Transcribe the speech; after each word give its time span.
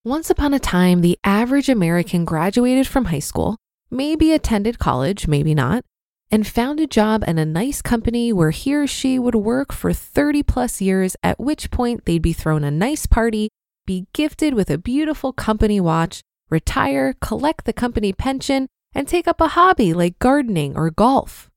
Once 0.03 0.29
upon 0.29 0.53
a 0.53 0.59
time, 0.59 0.99
the 0.99 1.17
average 1.23 1.69
American 1.69 2.25
graduated 2.25 2.85
from 2.85 3.05
high 3.05 3.19
school, 3.19 3.55
maybe 3.89 4.33
attended 4.33 4.79
college, 4.79 5.29
maybe 5.29 5.55
not, 5.55 5.85
and 6.29 6.45
found 6.45 6.81
a 6.81 6.85
job 6.85 7.23
in 7.25 7.37
a 7.37 7.45
nice 7.45 7.81
company 7.81 8.33
where 8.33 8.51
he 8.51 8.75
or 8.75 8.85
she 8.85 9.17
would 9.17 9.35
work 9.35 9.71
for 9.71 9.93
30 9.93 10.43
plus 10.43 10.81
years, 10.81 11.15
at 11.23 11.39
which 11.39 11.71
point 11.71 12.03
they'd 12.03 12.21
be 12.21 12.33
thrown 12.33 12.65
a 12.65 12.69
nice 12.69 13.05
party, 13.05 13.47
be 13.85 14.07
gifted 14.11 14.53
with 14.55 14.69
a 14.69 14.77
beautiful 14.77 15.31
company 15.31 15.79
watch, 15.79 16.19
retire, 16.49 17.15
collect 17.21 17.63
the 17.63 17.71
company 17.71 18.11
pension, 18.11 18.67
and 18.93 19.07
take 19.07 19.25
up 19.25 19.39
a 19.39 19.55
hobby 19.55 19.93
like 19.93 20.19
gardening 20.19 20.75
or 20.75 20.89
golf. 20.89 21.49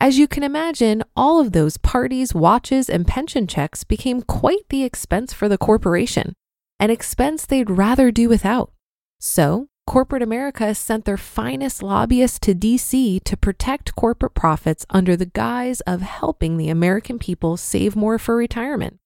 As 0.00 0.16
you 0.16 0.28
can 0.28 0.44
imagine, 0.44 1.02
all 1.16 1.40
of 1.40 1.50
those 1.50 1.76
parties, 1.76 2.32
watches, 2.32 2.88
and 2.88 3.04
pension 3.04 3.48
checks 3.48 3.82
became 3.82 4.22
quite 4.22 4.68
the 4.68 4.84
expense 4.84 5.32
for 5.32 5.48
the 5.48 5.58
corporation, 5.58 6.34
an 6.78 6.90
expense 6.90 7.44
they'd 7.44 7.68
rather 7.68 8.12
do 8.12 8.28
without. 8.28 8.70
So, 9.18 9.66
corporate 9.88 10.22
America 10.22 10.72
sent 10.76 11.04
their 11.04 11.16
finest 11.16 11.82
lobbyists 11.82 12.38
to 12.40 12.54
DC 12.54 13.24
to 13.24 13.36
protect 13.36 13.96
corporate 13.96 14.34
profits 14.34 14.86
under 14.88 15.16
the 15.16 15.26
guise 15.26 15.80
of 15.80 16.02
helping 16.02 16.56
the 16.58 16.68
American 16.68 17.18
people 17.18 17.56
save 17.56 17.96
more 17.96 18.20
for 18.20 18.36
retirement. 18.36 18.98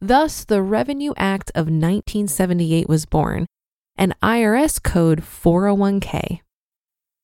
Thus, 0.00 0.44
the 0.44 0.62
Revenue 0.62 1.12
Act 1.16 1.50
of 1.50 1.66
1978 1.66 2.88
was 2.88 3.06
born, 3.06 3.46
and 3.96 4.18
IRS 4.20 4.82
Code 4.82 5.20
401k. 5.20 6.40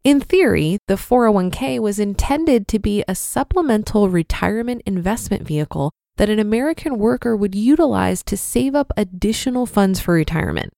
In 0.06 0.20
theory, 0.20 0.78
the 0.86 0.94
401k 0.94 1.80
was 1.80 1.98
intended 1.98 2.68
to 2.68 2.78
be 2.78 3.02
a 3.08 3.16
supplemental 3.16 4.08
retirement 4.08 4.82
investment 4.86 5.44
vehicle 5.44 5.90
that 6.16 6.30
an 6.30 6.38
American 6.38 6.96
worker 6.96 7.36
would 7.36 7.56
utilize 7.56 8.22
to 8.22 8.36
save 8.36 8.76
up 8.76 8.92
additional 8.96 9.66
funds 9.66 9.98
for 9.98 10.14
retirement. 10.14 10.72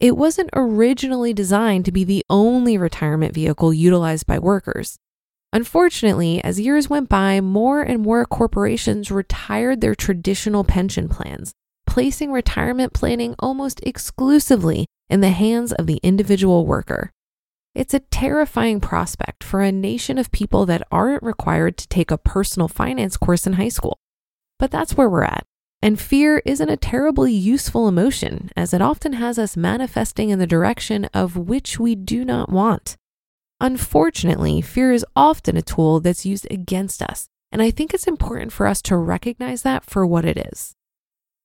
It 0.00 0.16
wasn't 0.16 0.50
originally 0.54 1.32
designed 1.32 1.84
to 1.84 1.92
be 1.92 2.02
the 2.02 2.24
only 2.28 2.76
retirement 2.76 3.32
vehicle 3.32 3.72
utilized 3.72 4.26
by 4.26 4.40
workers. 4.40 4.96
Unfortunately, 5.52 6.42
as 6.42 6.58
years 6.58 6.90
went 6.90 7.08
by, 7.08 7.40
more 7.40 7.80
and 7.80 8.02
more 8.02 8.24
corporations 8.24 9.08
retired 9.08 9.82
their 9.82 9.94
traditional 9.94 10.64
pension 10.64 11.08
plans, 11.08 11.52
placing 11.86 12.32
retirement 12.32 12.92
planning 12.92 13.36
almost 13.38 13.78
exclusively 13.84 14.84
in 15.08 15.20
the 15.20 15.30
hands 15.30 15.72
of 15.72 15.86
the 15.86 16.00
individual 16.02 16.66
worker. 16.66 17.12
It's 17.74 17.94
a 17.94 18.00
terrifying 18.00 18.78
prospect 18.78 19.42
for 19.42 19.60
a 19.60 19.72
nation 19.72 20.16
of 20.16 20.30
people 20.30 20.64
that 20.66 20.86
aren't 20.92 21.24
required 21.24 21.76
to 21.78 21.88
take 21.88 22.12
a 22.12 22.18
personal 22.18 22.68
finance 22.68 23.16
course 23.16 23.48
in 23.48 23.54
high 23.54 23.68
school. 23.68 23.98
But 24.60 24.70
that's 24.70 24.96
where 24.96 25.10
we're 25.10 25.24
at. 25.24 25.44
And 25.82 26.00
fear 26.00 26.40
isn't 26.46 26.70
a 26.70 26.76
terribly 26.76 27.32
useful 27.32 27.88
emotion, 27.88 28.50
as 28.56 28.72
it 28.72 28.80
often 28.80 29.14
has 29.14 29.38
us 29.38 29.56
manifesting 29.56 30.30
in 30.30 30.38
the 30.38 30.46
direction 30.46 31.06
of 31.12 31.36
which 31.36 31.80
we 31.80 31.96
do 31.96 32.24
not 32.24 32.48
want. 32.48 32.96
Unfortunately, 33.60 34.60
fear 34.60 34.92
is 34.92 35.04
often 35.16 35.56
a 35.56 35.62
tool 35.62 35.98
that's 35.98 36.24
used 36.24 36.46
against 36.50 37.02
us, 37.02 37.26
and 37.50 37.60
I 37.60 37.70
think 37.70 37.92
it's 37.92 38.06
important 38.06 38.52
for 38.52 38.66
us 38.66 38.80
to 38.82 38.96
recognize 38.96 39.62
that 39.62 39.84
for 39.84 40.06
what 40.06 40.24
it 40.24 40.38
is. 40.52 40.73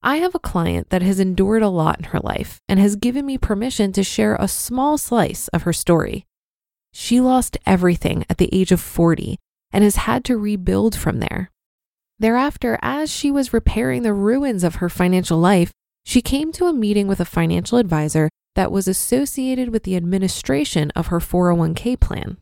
I 0.02 0.16
have 0.16 0.34
a 0.34 0.38
client 0.38 0.88
that 0.88 1.02
has 1.02 1.20
endured 1.20 1.62
a 1.62 1.68
lot 1.68 1.98
in 1.98 2.04
her 2.04 2.20
life 2.20 2.60
and 2.66 2.80
has 2.80 2.96
given 2.96 3.26
me 3.26 3.36
permission 3.36 3.92
to 3.92 4.02
share 4.02 4.34
a 4.36 4.48
small 4.48 4.96
slice 4.96 5.48
of 5.48 5.62
her 5.62 5.74
story. 5.74 6.24
She 6.92 7.20
lost 7.20 7.58
everything 7.66 8.24
at 8.30 8.38
the 8.38 8.48
age 8.50 8.72
of 8.72 8.80
40 8.80 9.36
and 9.72 9.84
has 9.84 9.96
had 9.96 10.24
to 10.24 10.38
rebuild 10.38 10.96
from 10.96 11.18
there. 11.20 11.50
Thereafter, 12.18 12.78
as 12.80 13.10
she 13.10 13.30
was 13.30 13.52
repairing 13.52 14.02
the 14.02 14.14
ruins 14.14 14.64
of 14.64 14.76
her 14.76 14.88
financial 14.88 15.38
life, 15.38 15.70
she 16.04 16.22
came 16.22 16.50
to 16.52 16.66
a 16.66 16.72
meeting 16.72 17.06
with 17.06 17.20
a 17.20 17.26
financial 17.26 17.76
advisor 17.78 18.30
that 18.54 18.72
was 18.72 18.88
associated 18.88 19.68
with 19.68 19.84
the 19.84 19.96
administration 19.96 20.90
of 20.92 21.08
her 21.08 21.20
401k 21.20 22.00
plan. 22.00 22.38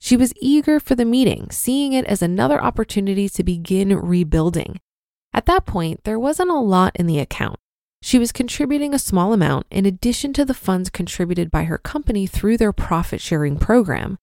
She 0.00 0.16
was 0.16 0.34
eager 0.40 0.78
for 0.78 0.94
the 0.94 1.04
meeting, 1.04 1.48
seeing 1.50 1.92
it 1.92 2.04
as 2.06 2.22
another 2.22 2.62
opportunity 2.62 3.28
to 3.30 3.44
begin 3.44 3.96
rebuilding. 3.96 4.80
At 5.32 5.46
that 5.46 5.66
point, 5.66 6.04
there 6.04 6.18
wasn't 6.18 6.50
a 6.50 6.58
lot 6.58 6.96
in 6.96 7.06
the 7.06 7.18
account. 7.18 7.56
She 8.00 8.18
was 8.18 8.32
contributing 8.32 8.94
a 8.94 8.98
small 8.98 9.32
amount 9.32 9.66
in 9.70 9.84
addition 9.84 10.32
to 10.34 10.44
the 10.44 10.54
funds 10.54 10.90
contributed 10.90 11.50
by 11.50 11.64
her 11.64 11.78
company 11.78 12.26
through 12.26 12.56
their 12.56 12.72
profit 12.72 13.20
sharing 13.20 13.58
program. 13.58 14.18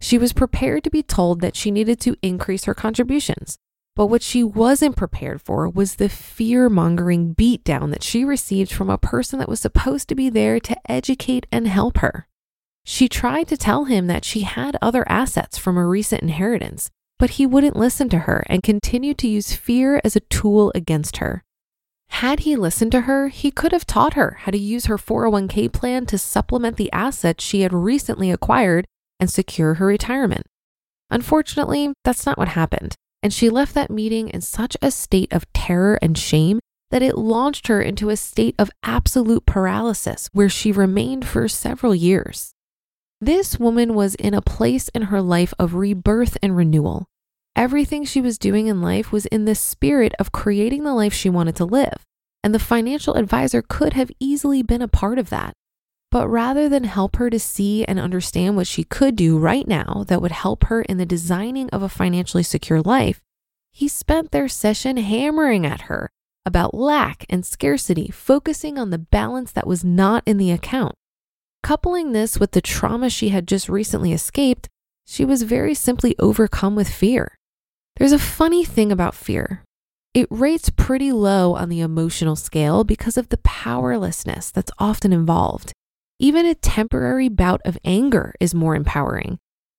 She 0.00 0.18
was 0.18 0.32
prepared 0.32 0.84
to 0.84 0.90
be 0.90 1.02
told 1.02 1.40
that 1.40 1.56
she 1.56 1.70
needed 1.70 2.00
to 2.00 2.16
increase 2.22 2.64
her 2.64 2.74
contributions. 2.74 3.58
But 3.96 4.06
what 4.06 4.22
she 4.22 4.44
wasn't 4.44 4.96
prepared 4.96 5.42
for 5.42 5.68
was 5.68 5.96
the 5.96 6.08
fear 6.08 6.70
mongering 6.70 7.34
beatdown 7.34 7.90
that 7.90 8.04
she 8.04 8.24
received 8.24 8.72
from 8.72 8.88
a 8.88 8.96
person 8.96 9.40
that 9.40 9.48
was 9.48 9.58
supposed 9.58 10.08
to 10.08 10.14
be 10.14 10.30
there 10.30 10.60
to 10.60 10.76
educate 10.88 11.46
and 11.50 11.66
help 11.66 11.98
her. 11.98 12.28
She 12.84 13.08
tried 13.08 13.48
to 13.48 13.56
tell 13.56 13.86
him 13.86 14.06
that 14.06 14.24
she 14.24 14.42
had 14.42 14.76
other 14.80 15.04
assets 15.08 15.58
from 15.58 15.76
a 15.76 15.86
recent 15.86 16.22
inheritance, 16.22 16.90
but 17.18 17.30
he 17.30 17.46
wouldn't 17.46 17.76
listen 17.76 18.08
to 18.08 18.20
her 18.20 18.44
and 18.48 18.62
continued 18.62 19.18
to 19.18 19.28
use 19.28 19.52
fear 19.52 20.00
as 20.04 20.16
a 20.16 20.20
tool 20.20 20.72
against 20.74 21.18
her. 21.18 21.42
Had 22.10 22.40
he 22.40 22.56
listened 22.56 22.92
to 22.92 23.02
her, 23.02 23.28
he 23.28 23.50
could 23.50 23.72
have 23.72 23.86
taught 23.86 24.14
her 24.14 24.38
how 24.40 24.50
to 24.50 24.58
use 24.58 24.86
her 24.86 24.96
401k 24.96 25.72
plan 25.72 26.06
to 26.06 26.18
supplement 26.18 26.76
the 26.76 26.92
assets 26.92 27.44
she 27.44 27.60
had 27.60 27.72
recently 27.72 28.30
acquired 28.30 28.86
and 29.20 29.30
secure 29.30 29.74
her 29.74 29.86
retirement. 29.86 30.46
Unfortunately, 31.10 31.92
that's 32.04 32.26
not 32.26 32.38
what 32.38 32.48
happened, 32.48 32.94
and 33.22 33.32
she 33.32 33.50
left 33.50 33.74
that 33.74 33.90
meeting 33.90 34.28
in 34.28 34.40
such 34.40 34.76
a 34.80 34.90
state 34.90 35.32
of 35.32 35.50
terror 35.52 35.98
and 36.00 36.16
shame 36.16 36.60
that 36.90 37.02
it 37.02 37.18
launched 37.18 37.66
her 37.66 37.82
into 37.82 38.08
a 38.08 38.16
state 38.16 38.54
of 38.58 38.70
absolute 38.82 39.44
paralysis 39.44 40.28
where 40.32 40.48
she 40.48 40.72
remained 40.72 41.26
for 41.26 41.48
several 41.48 41.94
years. 41.94 42.52
This 43.20 43.58
woman 43.58 43.94
was 43.94 44.14
in 44.14 44.32
a 44.32 44.40
place 44.40 44.88
in 44.90 45.02
her 45.02 45.20
life 45.20 45.52
of 45.58 45.74
rebirth 45.74 46.38
and 46.40 46.56
renewal. 46.56 47.06
Everything 47.56 48.04
she 48.04 48.20
was 48.20 48.38
doing 48.38 48.68
in 48.68 48.80
life 48.80 49.10
was 49.10 49.26
in 49.26 49.44
the 49.44 49.56
spirit 49.56 50.12
of 50.20 50.30
creating 50.30 50.84
the 50.84 50.94
life 50.94 51.12
she 51.12 51.28
wanted 51.28 51.56
to 51.56 51.64
live, 51.64 52.04
and 52.44 52.54
the 52.54 52.60
financial 52.60 53.14
advisor 53.14 53.60
could 53.60 53.94
have 53.94 54.12
easily 54.20 54.62
been 54.62 54.82
a 54.82 54.86
part 54.86 55.18
of 55.18 55.30
that. 55.30 55.54
But 56.12 56.28
rather 56.28 56.68
than 56.68 56.84
help 56.84 57.16
her 57.16 57.28
to 57.28 57.40
see 57.40 57.84
and 57.84 57.98
understand 57.98 58.54
what 58.54 58.68
she 58.68 58.84
could 58.84 59.16
do 59.16 59.36
right 59.36 59.66
now 59.66 60.04
that 60.06 60.22
would 60.22 60.30
help 60.30 60.64
her 60.64 60.82
in 60.82 60.96
the 60.98 61.04
designing 61.04 61.68
of 61.70 61.82
a 61.82 61.88
financially 61.88 62.44
secure 62.44 62.80
life, 62.80 63.20
he 63.72 63.88
spent 63.88 64.30
their 64.30 64.48
session 64.48 64.96
hammering 64.96 65.66
at 65.66 65.82
her 65.82 66.08
about 66.46 66.72
lack 66.72 67.26
and 67.28 67.44
scarcity, 67.44 68.10
focusing 68.10 68.78
on 68.78 68.90
the 68.90 68.98
balance 68.98 69.50
that 69.50 69.66
was 69.66 69.84
not 69.84 70.22
in 70.24 70.38
the 70.38 70.52
account. 70.52 70.94
Coupling 71.62 72.12
this 72.12 72.38
with 72.38 72.52
the 72.52 72.60
trauma 72.60 73.10
she 73.10 73.30
had 73.30 73.48
just 73.48 73.68
recently 73.68 74.12
escaped, 74.12 74.68
she 75.06 75.24
was 75.24 75.42
very 75.42 75.74
simply 75.74 76.14
overcome 76.18 76.76
with 76.76 76.88
fear. 76.88 77.36
There's 77.96 78.12
a 78.12 78.18
funny 78.18 78.64
thing 78.64 78.92
about 78.92 79.14
fear. 79.14 79.64
It 80.14 80.28
rates 80.30 80.70
pretty 80.70 81.12
low 81.12 81.54
on 81.54 81.68
the 81.68 81.80
emotional 81.80 82.36
scale 82.36 82.84
because 82.84 83.16
of 83.16 83.28
the 83.28 83.38
powerlessness 83.38 84.50
that's 84.50 84.72
often 84.78 85.12
involved. 85.12 85.72
Even 86.18 86.46
a 86.46 86.54
temporary 86.54 87.28
bout 87.28 87.60
of 87.64 87.78
anger 87.84 88.34
is 88.40 88.54
more 88.54 88.74
empowering. 88.74 89.38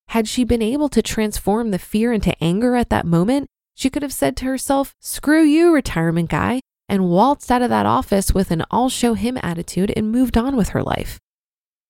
Had 0.10 0.28
she 0.28 0.44
been 0.44 0.62
able 0.62 0.90
to 0.90 1.02
transform 1.02 1.72
the 1.72 1.80
fear 1.80 2.12
into 2.14 2.36
anger 2.42 2.76
at 2.76 2.90
that 2.90 3.06
moment, 3.06 3.48
she 3.76 3.90
could 3.90 4.02
have 4.02 4.14
said 4.14 4.36
to 4.38 4.46
herself, 4.46 4.94
Screw 5.00 5.44
you, 5.44 5.74
retirement 5.74 6.30
guy, 6.30 6.62
and 6.88 7.10
waltzed 7.10 7.52
out 7.52 7.62
of 7.62 7.70
that 7.70 7.86
office 7.86 8.34
with 8.34 8.52
an 8.52 8.64
I'll 8.72 8.90
show 8.90 9.14
him 9.14 9.38
attitude 9.42 9.94
and 9.96 10.12
moved 10.12 10.38
on 10.38 10.56
with 10.56 10.70
her 10.70 10.84
life. 10.84 11.20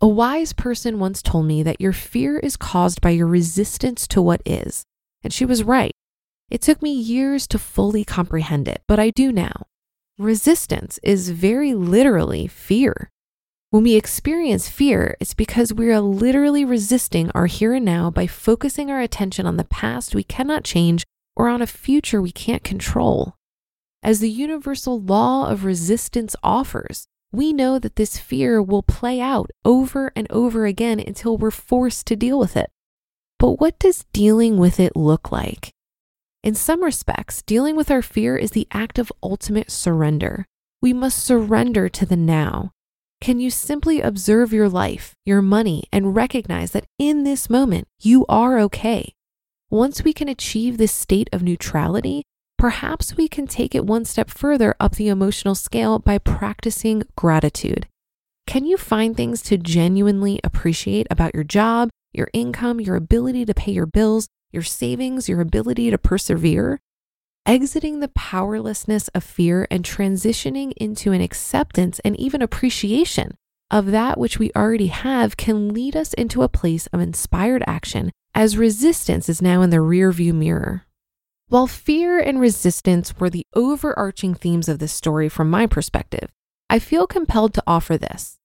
A 0.01 0.07
wise 0.07 0.53
person 0.53 0.97
once 0.97 1.21
told 1.21 1.45
me 1.45 1.61
that 1.63 1.81
your 1.81 1.91
fear 1.91 2.39
is 2.39 2.55
caused 2.55 3.01
by 3.01 3.09
your 3.09 3.27
resistance 3.27 4.07
to 4.07 4.21
what 4.21 4.41
is. 4.45 4.85
And 5.23 5.33
she 5.33 5.43
was 5.43 5.61
right. 5.61 5.91
It 6.49 6.61
took 6.61 6.81
me 6.81 6.93
years 6.93 7.45
to 7.47 7.59
fully 7.59 8.05
comprehend 8.05 8.69
it, 8.69 8.81
but 8.87 8.97
I 8.97 9.09
do 9.09 9.33
now. 9.33 9.67
Resistance 10.17 11.01
is 11.03 11.31
very 11.31 11.73
literally 11.73 12.47
fear. 12.47 13.09
When 13.71 13.83
we 13.83 13.95
experience 13.95 14.69
fear, 14.69 15.17
it's 15.19 15.33
because 15.33 15.73
we 15.73 15.91
are 15.91 15.99
literally 15.99 16.63
resisting 16.63 17.29
our 17.35 17.47
here 17.47 17.73
and 17.73 17.83
now 17.83 18.09
by 18.09 18.25
focusing 18.25 18.89
our 18.89 19.01
attention 19.01 19.45
on 19.45 19.57
the 19.57 19.65
past 19.65 20.15
we 20.15 20.23
cannot 20.23 20.63
change 20.63 21.03
or 21.35 21.49
on 21.49 21.61
a 21.61 21.67
future 21.67 22.21
we 22.21 22.31
can't 22.31 22.63
control. 22.63 23.35
As 24.01 24.21
the 24.21 24.29
universal 24.29 25.01
law 25.01 25.49
of 25.49 25.65
resistance 25.65 26.37
offers, 26.41 27.05
we 27.31 27.53
know 27.53 27.79
that 27.79 27.95
this 27.95 28.17
fear 28.17 28.61
will 28.61 28.83
play 28.83 29.19
out 29.19 29.51
over 29.63 30.11
and 30.15 30.27
over 30.31 30.65
again 30.65 30.99
until 30.99 31.37
we're 31.37 31.51
forced 31.51 32.07
to 32.07 32.15
deal 32.15 32.39
with 32.39 32.57
it. 32.57 32.71
But 33.37 33.61
what 33.61 33.79
does 33.79 34.05
dealing 34.11 34.57
with 34.57 34.79
it 34.79 34.95
look 34.95 35.31
like? 35.31 35.71
In 36.43 36.55
some 36.55 36.83
respects, 36.83 37.41
dealing 37.41 37.75
with 37.75 37.91
our 37.91 38.01
fear 38.01 38.37
is 38.37 38.51
the 38.51 38.67
act 38.71 38.97
of 38.97 39.11
ultimate 39.21 39.69
surrender. 39.69 40.45
We 40.81 40.93
must 40.93 41.23
surrender 41.23 41.89
to 41.89 42.05
the 42.05 42.17
now. 42.17 42.71
Can 43.21 43.39
you 43.39 43.49
simply 43.49 43.99
observe 43.99 44.53
your 44.53 44.69
life, 44.69 45.13
your 45.25 45.41
money, 45.41 45.83
and 45.91 46.15
recognize 46.15 46.71
that 46.71 46.85
in 46.97 47.25
this 47.25 47.49
moment, 47.49 47.87
you 47.99 48.25
are 48.29 48.57
okay? 48.59 49.13
Once 49.69 50.03
we 50.03 50.13
can 50.13 50.29
achieve 50.29 50.77
this 50.77 50.93
state 50.93 51.29
of 51.33 51.43
neutrality, 51.43 52.23
perhaps 52.59 53.15
we 53.15 53.29
can 53.29 53.47
take 53.47 53.73
it 53.73 53.85
one 53.85 54.03
step 54.03 54.29
further 54.29 54.75
up 54.79 54.95
the 54.95 55.07
emotional 55.07 55.55
scale 55.55 55.97
by 55.97 56.17
practicing 56.17 57.01
gratitude. 57.15 57.87
Can 58.45 58.65
you 58.65 58.75
find 58.75 59.15
things 59.15 59.41
to 59.43 59.57
genuinely 59.57 60.41
appreciate 60.43 61.07
about 61.09 61.33
your 61.33 61.45
job, 61.45 61.89
your 62.11 62.29
income, 62.33 62.81
your 62.81 62.97
ability 62.97 63.45
to 63.45 63.53
pay 63.53 63.71
your 63.71 63.85
bills, 63.85 64.27
your 64.51 64.63
savings, 64.63 65.29
your 65.29 65.39
ability 65.39 65.89
to 65.89 65.97
persevere, 65.97 66.79
exiting 67.45 68.01
the 68.01 68.09
powerlessness 68.09 69.07
of 69.09 69.23
fear 69.23 69.65
and 69.71 69.85
transitioning 69.85 70.73
into 70.75 71.13
an 71.13 71.21
acceptance 71.21 71.99
and 71.99 72.19
even 72.19 72.41
appreciation 72.41 73.35
of 73.71 73.85
that 73.87 74.17
which 74.17 74.37
we 74.37 74.51
already 74.53 74.87
have 74.87 75.37
can 75.37 75.73
lead 75.73 75.95
us 75.95 76.13
into 76.15 76.41
a 76.41 76.49
place 76.49 76.87
of 76.87 76.99
inspired 76.99 77.63
action 77.65 78.11
as 78.35 78.57
resistance 78.57 79.29
is 79.29 79.41
now 79.41 79.61
in 79.61 79.69
the 79.69 79.77
rearview 79.77 80.33
mirror. 80.33 80.83
While 81.49 81.65
fear 81.65 82.19
and 82.19 82.39
resistance 82.39 83.19
were 83.19 83.31
the 83.31 83.47
overarching 83.55 84.35
themes 84.35 84.69
of 84.69 84.77
this 84.77 84.93
story 84.93 85.27
from 85.29 85.49
my 85.49 85.65
perspective, 85.65 86.29
I 86.69 86.77
feel 86.77 87.07
compelled 87.07 87.55
to 87.55 87.63
offer 87.65 87.97
this. 87.97 88.37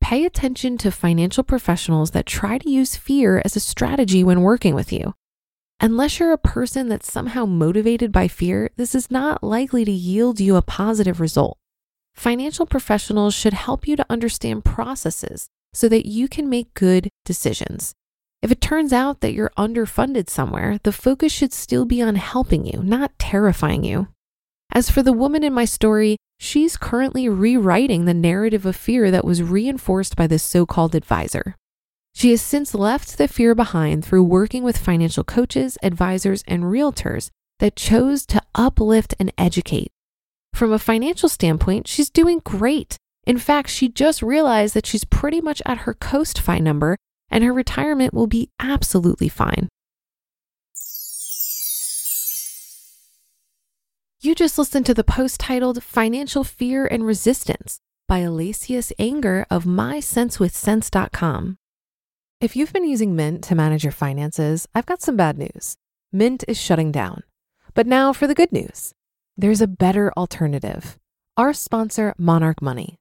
Pay 0.00 0.24
attention 0.24 0.76
to 0.78 0.90
financial 0.90 1.44
professionals 1.44 2.10
that 2.10 2.26
try 2.26 2.58
to 2.58 2.68
use 2.68 2.96
fear 2.96 3.40
as 3.44 3.54
a 3.54 3.60
strategy 3.60 4.24
when 4.24 4.40
working 4.40 4.74
with 4.74 4.92
you. 4.92 5.14
Unless 5.78 6.18
you're 6.18 6.32
a 6.32 6.38
person 6.38 6.88
that's 6.88 7.10
somehow 7.10 7.46
motivated 7.46 8.10
by 8.10 8.26
fear, 8.26 8.68
this 8.76 8.96
is 8.96 9.12
not 9.12 9.44
likely 9.44 9.84
to 9.84 9.92
yield 9.92 10.40
you 10.40 10.56
a 10.56 10.62
positive 10.62 11.20
result. 11.20 11.56
Financial 12.16 12.66
professionals 12.66 13.32
should 13.32 13.54
help 13.54 13.86
you 13.86 13.94
to 13.94 14.06
understand 14.10 14.64
processes 14.64 15.46
so 15.72 15.88
that 15.88 16.04
you 16.04 16.26
can 16.26 16.48
make 16.48 16.74
good 16.74 17.10
decisions. 17.24 17.94
If 18.42 18.50
it 18.50 18.60
turns 18.60 18.92
out 18.92 19.20
that 19.20 19.34
you're 19.34 19.52
underfunded 19.58 20.30
somewhere, 20.30 20.78
the 20.82 20.92
focus 20.92 21.30
should 21.32 21.52
still 21.52 21.84
be 21.84 22.00
on 22.00 22.14
helping 22.14 22.64
you, 22.64 22.82
not 22.82 23.18
terrifying 23.18 23.84
you. 23.84 24.08
As 24.72 24.88
for 24.88 25.02
the 25.02 25.12
woman 25.12 25.44
in 25.44 25.52
my 25.52 25.66
story, 25.66 26.16
she's 26.38 26.78
currently 26.78 27.28
rewriting 27.28 28.04
the 28.04 28.14
narrative 28.14 28.64
of 28.64 28.76
fear 28.76 29.10
that 29.10 29.24
was 29.24 29.42
reinforced 29.42 30.16
by 30.16 30.26
this 30.26 30.42
so 30.42 30.64
called 30.64 30.94
advisor. 30.94 31.54
She 32.14 32.30
has 32.30 32.40
since 32.40 32.74
left 32.74 33.18
the 33.18 33.28
fear 33.28 33.54
behind 33.54 34.04
through 34.04 34.24
working 34.24 34.62
with 34.62 34.78
financial 34.78 35.22
coaches, 35.22 35.76
advisors, 35.82 36.42
and 36.48 36.64
realtors 36.64 37.28
that 37.58 37.76
chose 37.76 38.24
to 38.26 38.42
uplift 38.54 39.14
and 39.18 39.32
educate. 39.36 39.90
From 40.54 40.72
a 40.72 40.78
financial 40.78 41.28
standpoint, 41.28 41.86
she's 41.86 42.10
doing 42.10 42.40
great. 42.42 42.96
In 43.26 43.38
fact, 43.38 43.68
she 43.68 43.88
just 43.88 44.22
realized 44.22 44.74
that 44.74 44.86
she's 44.86 45.04
pretty 45.04 45.40
much 45.40 45.60
at 45.66 45.78
her 45.78 45.94
coast 45.94 46.40
fi 46.40 46.58
number 46.58 46.96
and 47.30 47.44
her 47.44 47.52
retirement 47.52 48.12
will 48.12 48.26
be 48.26 48.50
absolutely 48.58 49.28
fine. 49.28 49.68
You 54.20 54.34
just 54.34 54.58
listened 54.58 54.84
to 54.86 54.94
the 54.94 55.04
post 55.04 55.40
titled 55.40 55.82
Financial 55.82 56.44
Fear 56.44 56.86
and 56.86 57.06
Resistance 57.06 57.78
by 58.06 58.20
Alacias 58.20 58.92
Enger 58.98 59.46
of 59.50 59.64
MySenseWithCents.com. 59.64 61.56
If 62.40 62.56
you've 62.56 62.72
been 62.72 62.88
using 62.88 63.16
Mint 63.16 63.44
to 63.44 63.54
manage 63.54 63.84
your 63.84 63.92
finances, 63.92 64.66
I've 64.74 64.86
got 64.86 65.00
some 65.00 65.16
bad 65.16 65.38
news. 65.38 65.76
Mint 66.12 66.44
is 66.48 66.60
shutting 66.60 66.90
down. 66.92 67.22
But 67.72 67.86
now 67.86 68.12
for 68.12 68.26
the 68.26 68.34
good 68.34 68.52
news 68.52 68.92
there's 69.36 69.62
a 69.62 69.66
better 69.66 70.12
alternative. 70.18 70.98
Our 71.36 71.54
sponsor, 71.54 72.14
Monarch 72.18 72.60
Money. 72.60 72.98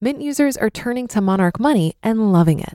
Mint 0.00 0.22
users 0.22 0.56
are 0.56 0.70
turning 0.70 1.08
to 1.08 1.20
Monarch 1.20 1.58
Money 1.58 1.94
and 2.00 2.32
loving 2.32 2.60
it. 2.60 2.74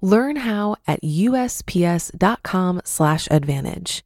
Learn 0.00 0.36
how 0.36 0.76
at 0.86 1.02
usps.com/slash 1.02 3.28
advantage. 3.30 4.04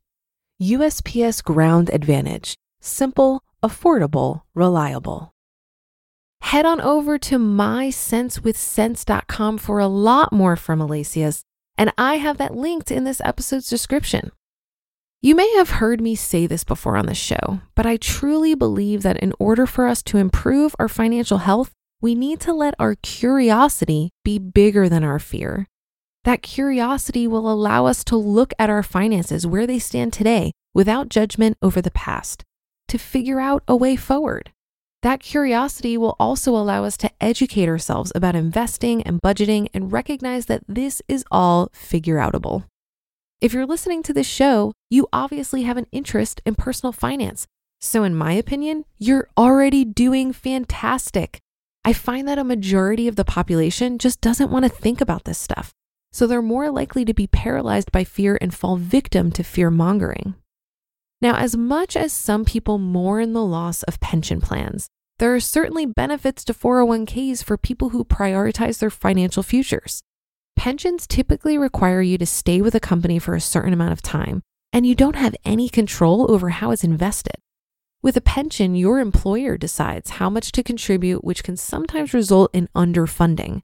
USPS 0.62 1.42
Ground 1.42 1.90
Advantage. 1.92 2.54
Simple, 2.80 3.42
affordable, 3.62 4.42
reliable. 4.54 5.32
Head 6.42 6.66
on 6.66 6.80
over 6.80 7.18
to 7.18 7.38
mysensewithcents.com 7.38 9.58
for 9.58 9.78
a 9.78 9.86
lot 9.86 10.32
more 10.32 10.56
from 10.56 10.80
Alacias, 10.80 11.42
and 11.76 11.92
I 11.96 12.16
have 12.16 12.38
that 12.38 12.54
linked 12.54 12.90
in 12.90 13.04
this 13.04 13.20
episode's 13.24 13.68
description. 13.68 14.32
You 15.22 15.34
may 15.34 15.50
have 15.56 15.70
heard 15.70 16.02
me 16.02 16.14
say 16.14 16.46
this 16.46 16.64
before 16.64 16.98
on 16.98 17.06
the 17.06 17.14
show, 17.14 17.60
but 17.74 17.86
I 17.86 17.96
truly 17.96 18.54
believe 18.54 19.02
that 19.02 19.16
in 19.16 19.32
order 19.38 19.66
for 19.66 19.88
us 19.88 20.02
to 20.02 20.18
improve 20.18 20.76
our 20.78 20.88
financial 20.88 21.38
health, 21.38 21.72
we 22.02 22.14
need 22.14 22.40
to 22.40 22.52
let 22.52 22.74
our 22.78 22.94
curiosity 22.96 24.10
be 24.22 24.38
bigger 24.38 24.86
than 24.88 25.02
our 25.02 25.18
fear. 25.18 25.66
That 26.24 26.40
curiosity 26.40 27.26
will 27.26 27.50
allow 27.50 27.84
us 27.84 28.02
to 28.04 28.16
look 28.16 28.54
at 28.58 28.70
our 28.70 28.82
finances 28.82 29.46
where 29.46 29.66
they 29.66 29.78
stand 29.78 30.14
today 30.14 30.52
without 30.72 31.10
judgment 31.10 31.58
over 31.60 31.82
the 31.82 31.90
past, 31.90 32.42
to 32.88 32.98
figure 32.98 33.40
out 33.40 33.62
a 33.68 33.76
way 33.76 33.94
forward. 33.94 34.50
That 35.02 35.20
curiosity 35.20 35.98
will 35.98 36.16
also 36.18 36.56
allow 36.56 36.84
us 36.84 36.96
to 36.98 37.10
educate 37.20 37.68
ourselves 37.68 38.10
about 38.14 38.34
investing 38.34 39.02
and 39.02 39.20
budgeting 39.20 39.68
and 39.74 39.92
recognize 39.92 40.46
that 40.46 40.64
this 40.66 41.02
is 41.08 41.26
all 41.30 41.68
figure 41.74 42.16
outable. 42.16 42.64
If 43.42 43.52
you're 43.52 43.66
listening 43.66 44.02
to 44.04 44.14
this 44.14 44.26
show, 44.26 44.72
you 44.88 45.06
obviously 45.12 45.64
have 45.64 45.76
an 45.76 45.86
interest 45.92 46.40
in 46.46 46.54
personal 46.54 46.92
finance. 46.92 47.46
So, 47.82 48.02
in 48.02 48.14
my 48.14 48.32
opinion, 48.32 48.86
you're 48.96 49.28
already 49.36 49.84
doing 49.84 50.32
fantastic. 50.32 51.38
I 51.84 51.92
find 51.92 52.26
that 52.26 52.38
a 52.38 52.44
majority 52.44 53.08
of 53.08 53.16
the 53.16 53.26
population 53.26 53.98
just 53.98 54.22
doesn't 54.22 54.50
want 54.50 54.64
to 54.64 54.70
think 54.70 55.02
about 55.02 55.24
this 55.24 55.36
stuff. 55.36 55.74
So, 56.14 56.28
they're 56.28 56.40
more 56.40 56.70
likely 56.70 57.04
to 57.06 57.12
be 57.12 57.26
paralyzed 57.26 57.90
by 57.90 58.04
fear 58.04 58.38
and 58.40 58.54
fall 58.54 58.76
victim 58.76 59.32
to 59.32 59.42
fear 59.42 59.68
mongering. 59.68 60.36
Now, 61.20 61.34
as 61.34 61.56
much 61.56 61.96
as 61.96 62.12
some 62.12 62.44
people 62.44 62.78
mourn 62.78 63.32
the 63.32 63.42
loss 63.42 63.82
of 63.82 63.98
pension 63.98 64.40
plans, 64.40 64.86
there 65.18 65.34
are 65.34 65.40
certainly 65.40 65.86
benefits 65.86 66.44
to 66.44 66.54
401ks 66.54 67.42
for 67.42 67.56
people 67.58 67.88
who 67.88 68.04
prioritize 68.04 68.78
their 68.78 68.90
financial 68.90 69.42
futures. 69.42 70.02
Pensions 70.54 71.08
typically 71.08 71.58
require 71.58 72.00
you 72.00 72.16
to 72.18 72.26
stay 72.26 72.62
with 72.62 72.76
a 72.76 72.80
company 72.80 73.18
for 73.18 73.34
a 73.34 73.40
certain 73.40 73.72
amount 73.72 73.90
of 73.90 74.00
time, 74.00 74.40
and 74.72 74.86
you 74.86 74.94
don't 74.94 75.16
have 75.16 75.34
any 75.44 75.68
control 75.68 76.30
over 76.30 76.50
how 76.50 76.70
it's 76.70 76.84
invested. 76.84 77.38
With 78.02 78.16
a 78.16 78.20
pension, 78.20 78.76
your 78.76 79.00
employer 79.00 79.56
decides 79.56 80.10
how 80.10 80.30
much 80.30 80.52
to 80.52 80.62
contribute, 80.62 81.24
which 81.24 81.42
can 81.42 81.56
sometimes 81.56 82.14
result 82.14 82.54
in 82.54 82.68
underfunding. 82.76 83.62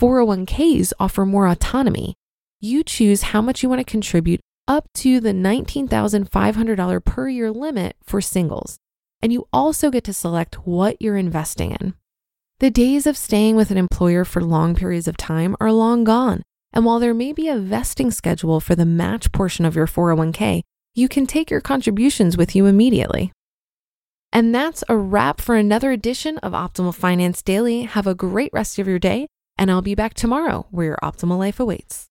401ks 0.00 0.94
offer 0.98 1.26
more 1.26 1.46
autonomy. 1.46 2.14
You 2.58 2.82
choose 2.82 3.22
how 3.22 3.42
much 3.42 3.62
you 3.62 3.68
want 3.68 3.80
to 3.80 3.84
contribute 3.84 4.40
up 4.66 4.86
to 4.94 5.20
the 5.20 5.32
$19,500 5.32 7.04
per 7.04 7.28
year 7.28 7.50
limit 7.50 7.96
for 8.02 8.22
singles. 8.22 8.78
And 9.20 9.30
you 9.30 9.46
also 9.52 9.90
get 9.90 10.04
to 10.04 10.14
select 10.14 10.66
what 10.66 10.96
you're 11.00 11.18
investing 11.18 11.72
in. 11.72 11.94
The 12.60 12.70
days 12.70 13.06
of 13.06 13.16
staying 13.16 13.56
with 13.56 13.70
an 13.70 13.76
employer 13.76 14.24
for 14.24 14.42
long 14.42 14.74
periods 14.74 15.06
of 15.06 15.18
time 15.18 15.54
are 15.60 15.72
long 15.72 16.04
gone. 16.04 16.42
And 16.72 16.86
while 16.86 16.98
there 16.98 17.12
may 17.12 17.32
be 17.34 17.48
a 17.48 17.58
vesting 17.58 18.10
schedule 18.10 18.60
for 18.60 18.74
the 18.74 18.86
match 18.86 19.32
portion 19.32 19.66
of 19.66 19.76
your 19.76 19.86
401k, 19.86 20.62
you 20.94 21.08
can 21.08 21.26
take 21.26 21.50
your 21.50 21.60
contributions 21.60 22.38
with 22.38 22.56
you 22.56 22.64
immediately. 22.64 23.32
And 24.32 24.54
that's 24.54 24.84
a 24.88 24.96
wrap 24.96 25.40
for 25.40 25.56
another 25.56 25.90
edition 25.90 26.38
of 26.38 26.52
Optimal 26.52 26.94
Finance 26.94 27.42
Daily. 27.42 27.82
Have 27.82 28.06
a 28.06 28.14
great 28.14 28.50
rest 28.52 28.78
of 28.78 28.86
your 28.86 28.98
day, 28.98 29.26
and 29.60 29.70
I'll 29.70 29.82
be 29.82 29.94
back 29.94 30.14
tomorrow 30.14 30.66
where 30.70 30.86
your 30.86 30.98
optimal 31.02 31.38
life 31.38 31.60
awaits. 31.60 32.09